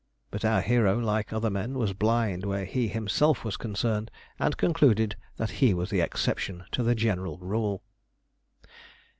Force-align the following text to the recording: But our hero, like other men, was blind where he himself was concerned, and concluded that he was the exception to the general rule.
But 0.31 0.43
our 0.43 0.61
hero, 0.61 0.97
like 0.97 1.31
other 1.31 1.51
men, 1.51 1.75
was 1.75 1.93
blind 1.93 2.43
where 2.43 2.65
he 2.65 2.87
himself 2.87 3.45
was 3.45 3.55
concerned, 3.55 4.09
and 4.39 4.57
concluded 4.57 5.15
that 5.37 5.51
he 5.61 5.75
was 5.75 5.91
the 5.91 6.01
exception 6.01 6.63
to 6.71 6.81
the 6.81 6.95
general 6.95 7.37
rule. 7.37 7.83